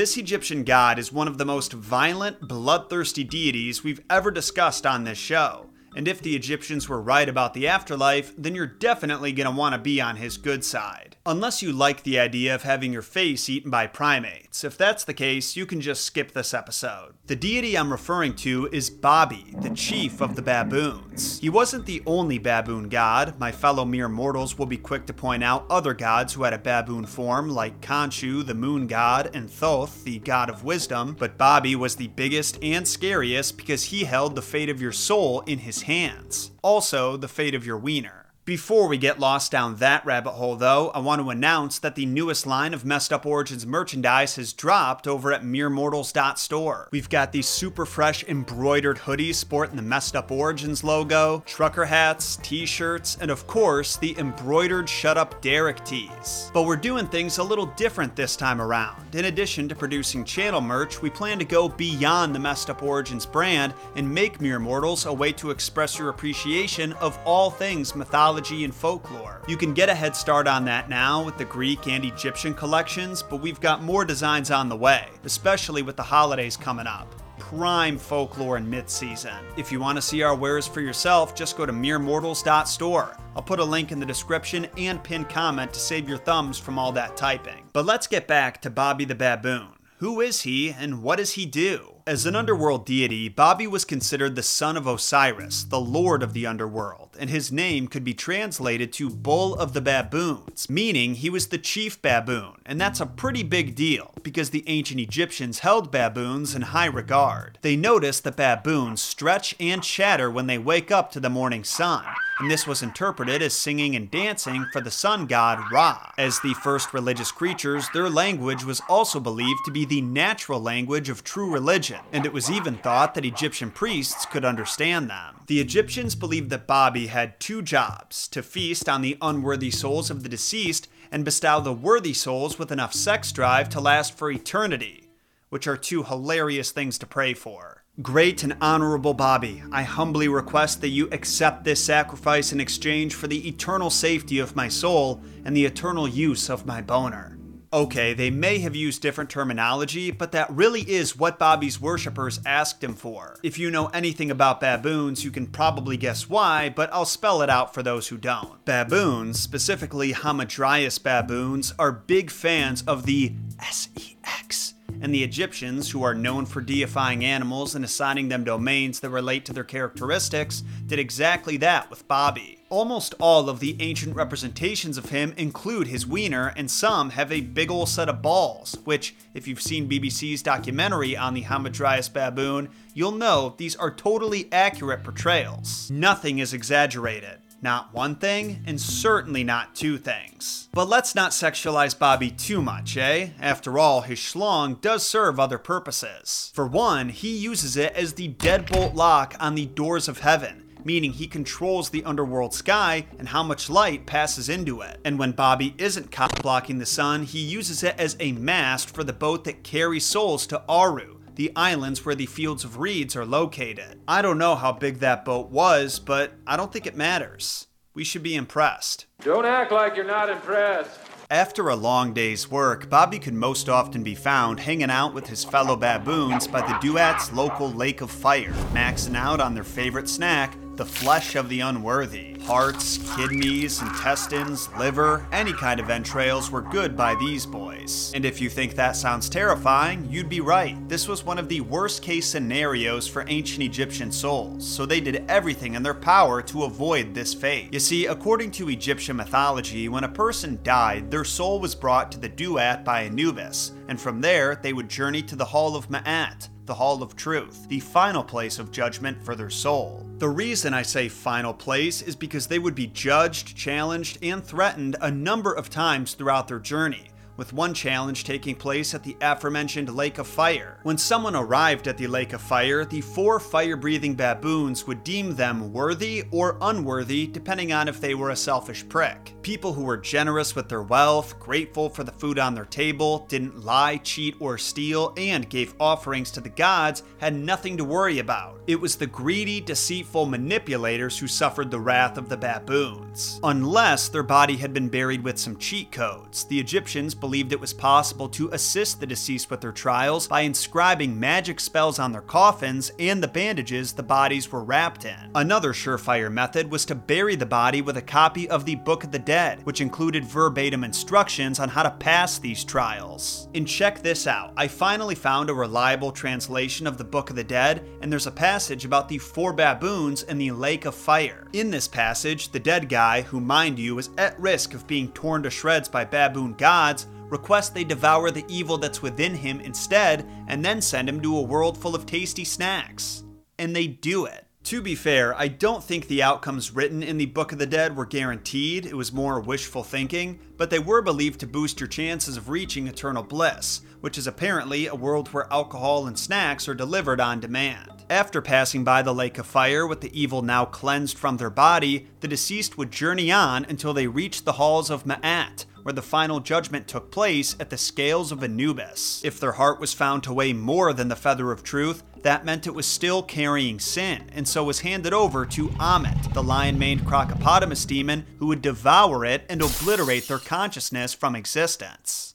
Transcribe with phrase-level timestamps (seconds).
[0.00, 5.04] This Egyptian god is one of the most violent, bloodthirsty deities we've ever discussed on
[5.04, 5.69] this show.
[5.94, 9.74] And if the Egyptians were right about the afterlife, then you're definitely going to want
[9.74, 11.16] to be on his good side.
[11.26, 14.64] Unless you like the idea of having your face eaten by primates.
[14.64, 17.14] If that's the case, you can just skip this episode.
[17.26, 21.38] The deity I'm referring to is Babi, the chief of the baboons.
[21.38, 23.38] He wasn't the only baboon god.
[23.38, 26.58] My fellow mere mortals will be quick to point out other gods who had a
[26.58, 31.16] baboon form, like Khonshu, the moon god, and Thoth, the god of wisdom.
[31.18, 35.40] But Babi was the biggest and scariest because he held the fate of your soul
[35.42, 36.50] in his hands.
[36.62, 38.19] Also, the fate of your wiener.
[38.50, 42.04] Before we get lost down that rabbit hole, though, I want to announce that the
[42.04, 46.88] newest line of Messed Up Origins merchandise has dropped over at meremortals.store.
[46.90, 52.40] We've got these super fresh embroidered hoodies sporting the Messed Up Origins logo, trucker hats,
[52.42, 56.50] t shirts, and of course, the embroidered Shut Up Derek tees.
[56.52, 59.14] But we're doing things a little different this time around.
[59.14, 63.26] In addition to producing channel merch, we plan to go beyond the Messed Up Origins
[63.26, 68.39] brand and make Mere Mortals a way to express your appreciation of all things mythology
[68.40, 69.42] mythology and folklore.
[69.46, 73.22] You can get a head start on that now with the Greek and Egyptian collections,
[73.22, 77.98] but we've got more designs on the way, especially with the holidays coming up prime
[77.98, 79.34] folklore and myth season.
[79.56, 83.16] If you want to see our wares for yourself, just go to meremortals.store.
[83.34, 86.78] I'll put a link in the description and pinned comment to save your thumbs from
[86.78, 87.64] all that typing.
[87.72, 89.70] But let's get back to Babi the Baboon.
[89.98, 91.99] Who is he and what does he do?
[92.10, 96.44] As an underworld deity, Babi was considered the son of Osiris, the lord of the
[96.44, 101.46] underworld, and his name could be translated to Bull of the Baboons, meaning he was
[101.46, 106.52] the chief baboon, and that's a pretty big deal because the ancient Egyptians held baboons
[106.52, 107.58] in high regard.
[107.62, 112.04] They noticed that baboons stretch and chatter when they wake up to the morning sun,
[112.40, 116.10] and this was interpreted as singing and dancing for the sun god Ra.
[116.18, 121.08] As the first religious creatures, their language was also believed to be the natural language
[121.08, 125.36] of true religion and it was even thought that Egyptian priests could understand them.
[125.46, 130.22] The Egyptians believed that Babi had two jobs to feast on the unworthy souls of
[130.22, 135.08] the deceased and bestow the worthy souls with enough sex drive to last for eternity,
[135.48, 137.82] which are two hilarious things to pray for.
[138.00, 143.26] Great and honorable Babi, I humbly request that you accept this sacrifice in exchange for
[143.26, 147.39] the eternal safety of my soul and the eternal use of my boner.
[147.72, 152.82] Okay, they may have used different terminology, but that really is what Babi's worshippers asked
[152.82, 153.38] him for.
[153.44, 157.48] If you know anything about baboons, you can probably guess why, but I'll spell it
[157.48, 158.64] out for those who don't.
[158.64, 166.12] Baboons, specifically Hamadryas baboons, are big fans of the SEX and the Egyptians, who are
[166.12, 171.56] known for deifying animals and assigning them domains that relate to their characteristics, did exactly
[171.58, 172.59] that with Babi.
[172.70, 177.40] Almost all of the ancient representations of him include his wiener, and some have a
[177.40, 182.68] big ol' set of balls, which, if you've seen BBC's documentary on the Hamadryas baboon,
[182.94, 185.90] you'll know these are totally accurate portrayals.
[185.90, 187.38] Nothing is exaggerated.
[187.60, 190.68] Not one thing, and certainly not two things.
[190.72, 193.30] But let's not sexualize Babi too much, eh?
[193.40, 196.52] After all, his schlong does serve other purposes.
[196.54, 201.12] For one, he uses it as the deadbolt lock on the doors of heaven meaning
[201.12, 204.98] he controls the underworld sky and how much light passes into it.
[205.04, 209.04] And when Babi isn't cop blocking the sun, he uses it as a mast for
[209.04, 213.24] the boat that carries souls to Aru, the islands where the fields of reeds are
[213.26, 214.00] located.
[214.06, 217.66] I don't know how big that boat was, but I don't think it matters.
[217.94, 219.06] We should be impressed.
[219.22, 221.00] Don't act like you're not impressed.
[221.30, 225.44] After a long day's work, Babi could most often be found hanging out with his
[225.44, 230.56] fellow baboons by the Duat's local lake of fire, maxing out on their favorite snack,
[230.80, 232.38] the flesh of the unworthy.
[232.40, 238.10] Hearts, kidneys, intestines, liver, any kind of entrails were good by these boys.
[238.14, 240.76] And if you think that sounds terrifying, you'd be right.
[240.88, 245.22] This was one of the worst case scenarios for ancient Egyptian souls, so they did
[245.28, 247.74] everything in their power to avoid this fate.
[247.74, 252.18] You see, according to Egyptian mythology, when a person died, their soul was brought to
[252.18, 256.48] the Duat by Anubis, and from there they would journey to the Hall of Ma'at,
[256.64, 260.06] the Hall of Truth, the final place of judgment for their soul.
[260.18, 264.96] The reason I say final place is because they would be judged, challenged, and threatened
[265.00, 267.09] a number of times throughout their journey
[267.40, 270.78] with one challenge taking place at the aforementioned Lake of Fire.
[270.82, 275.34] When someone arrived at the Lake of Fire, the four fire breathing baboons would deem
[275.34, 279.34] them worthy or unworthy depending on if they were a selfish prick.
[279.40, 283.64] People who were generous with their wealth, grateful for the food on their table, didn't
[283.64, 288.60] lie, cheat, or steal, and gave offerings to the gods had nothing to worry about.
[288.66, 293.40] It was the greedy, deceitful manipulators who suffered the wrath of the baboons.
[293.42, 297.60] Unless their body had been buried with some cheat codes, the Egyptians believed believed it
[297.60, 302.20] was possible to assist the deceased with their trials by inscribing magic spells on their
[302.20, 305.30] coffins and the bandages the bodies were wrapped in.
[305.36, 309.12] Another surefire method was to bury the body with a copy of the Book of
[309.12, 313.48] the Dead, which included verbatim instructions on how to pass these trials.
[313.54, 317.44] And check this out I finally found a reliable translation of the Book of the
[317.44, 321.46] Dead, and there's a passage about the four baboons in the Lake of Fire.
[321.52, 325.44] In this passage, the dead guy, who mind you is at risk of being torn
[325.44, 330.64] to shreds by baboon gods, requests they devour the evil that's within him instead and
[330.64, 333.24] then send him to a world full of tasty snacks.
[333.58, 334.46] And they do it.
[334.64, 337.96] To be fair, I don't think the outcomes written in the Book of the Dead
[337.96, 342.36] were guaranteed, it was more wishful thinking, but they were believed to boost your chances
[342.36, 347.20] of reaching eternal bliss, which is apparently a world where alcohol and snacks are delivered
[347.20, 348.04] on demand.
[348.10, 352.08] After passing by the lake of fire with the evil now cleansed from their body,
[352.20, 356.40] the deceased would journey on until they reached the halls of Ma'at, where the final
[356.40, 359.24] judgment took place at the scales of Anubis.
[359.24, 362.66] If their heart was found to weigh more than the feather of truth, that meant
[362.66, 367.06] it was still carrying sin, and so was handed over to Ammit, the lion maned
[367.06, 372.34] crocopotamus demon who would devour it and obliterate their consciousness from existence.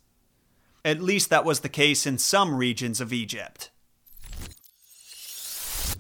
[0.83, 3.71] At least that was the case in some regions of Egypt.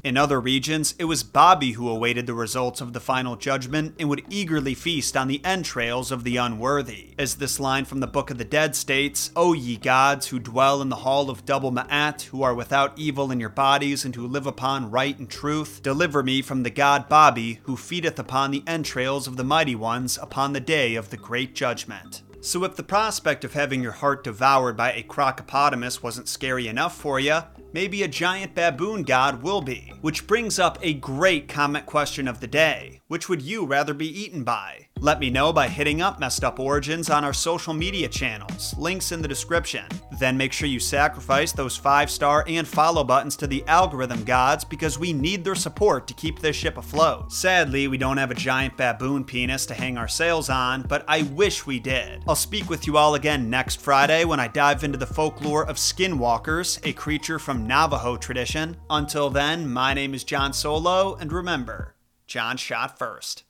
[0.05, 4.07] In other regions, it was Babi who awaited the results of the final judgment and
[4.07, 7.15] would eagerly feast on the entrails of the unworthy.
[7.17, 10.79] As this line from the Book of the Dead states, O ye gods who dwell
[10.83, 14.27] in the hall of double Ma'at, who are without evil in your bodies and who
[14.27, 18.63] live upon right and truth, deliver me from the god Babi, who feedeth upon the
[18.67, 22.21] entrails of the mighty ones upon the day of the great judgment.
[22.45, 26.95] So, if the prospect of having your heart devoured by a crocopotamus wasn't scary enough
[26.95, 27.39] for you,
[27.73, 29.91] maybe a giant baboon god will be.
[30.01, 33.01] Which brings up a great comment question of the day.
[33.07, 34.84] Which would you rather be eaten by?
[35.01, 39.11] Let me know by hitting up Messed Up Origins on our social media channels, links
[39.11, 39.85] in the description.
[40.19, 44.63] Then make sure you sacrifice those 5 star and follow buttons to the algorithm gods
[44.63, 47.31] because we need their support to keep this ship afloat.
[47.31, 51.23] Sadly, we don't have a giant baboon penis to hang our sails on, but I
[51.23, 52.23] wish we did.
[52.25, 55.75] I'll speak with you all again next Friday when I dive into the folklore of
[55.75, 58.77] skinwalkers, a creature from Navajo tradition.
[58.89, 61.95] Until then, my name is Jon Solo, and remember,
[62.27, 63.43] Jon shot first.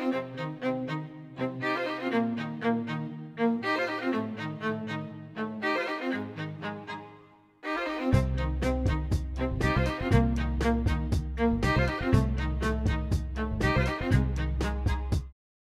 [0.00, 0.99] thank you